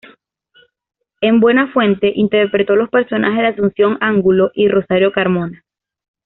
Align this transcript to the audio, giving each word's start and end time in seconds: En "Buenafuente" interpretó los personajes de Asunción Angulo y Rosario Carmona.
En 1.21 1.39
"Buenafuente" 1.39 2.11
interpretó 2.15 2.75
los 2.75 2.89
personajes 2.89 3.37
de 3.41 3.47
Asunción 3.49 3.99
Angulo 4.01 4.49
y 4.55 4.67
Rosario 4.67 5.11
Carmona. 5.11 5.63